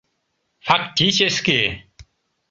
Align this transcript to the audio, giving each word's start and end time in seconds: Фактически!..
Фактически!.. 0.69 1.57